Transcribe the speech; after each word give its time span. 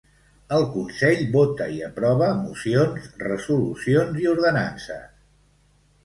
El 0.55 0.63
consell 0.75 1.19
vota 1.33 1.67
i 1.73 1.75
aprova 1.87 2.29
mocions, 2.39 3.05
resolucions 3.25 4.17
i 4.23 4.25
ordenances. 4.33 5.05